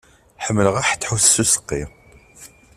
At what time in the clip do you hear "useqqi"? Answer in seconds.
1.43-1.81